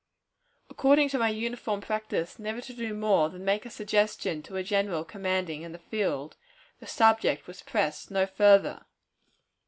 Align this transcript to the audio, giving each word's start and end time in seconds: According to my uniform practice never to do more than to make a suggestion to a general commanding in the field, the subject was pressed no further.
According 0.67 1.09
to 1.09 1.19
my 1.19 1.29
uniform 1.29 1.79
practice 1.79 2.39
never 2.39 2.59
to 2.59 2.73
do 2.73 2.95
more 2.95 3.29
than 3.29 3.41
to 3.41 3.45
make 3.45 3.67
a 3.67 3.69
suggestion 3.69 4.41
to 4.41 4.55
a 4.55 4.63
general 4.63 5.05
commanding 5.05 5.61
in 5.61 5.73
the 5.73 5.77
field, 5.77 6.37
the 6.79 6.87
subject 6.87 7.45
was 7.45 7.61
pressed 7.61 8.09
no 8.09 8.25
further. 8.25 8.83